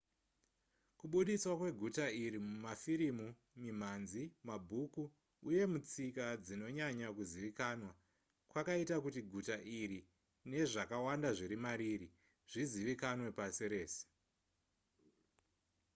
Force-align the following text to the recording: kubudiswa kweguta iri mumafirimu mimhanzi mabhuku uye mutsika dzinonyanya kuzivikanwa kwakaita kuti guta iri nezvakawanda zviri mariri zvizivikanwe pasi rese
kubudiswa 0.99 1.53
kweguta 1.59 2.05
iri 2.23 2.39
mumafirimu 2.47 3.27
mimhanzi 3.61 4.23
mabhuku 4.47 5.01
uye 5.49 5.63
mutsika 5.71 6.25
dzinonyanya 6.43 7.07
kuzivikanwa 7.17 7.91
kwakaita 8.51 8.95
kuti 9.03 9.19
guta 9.33 9.55
iri 9.81 9.99
nezvakawanda 10.49 11.29
zviri 11.37 11.57
mariri 11.65 12.07
zvizivikanwe 12.51 13.29
pasi 13.37 13.65
rese 13.73 14.03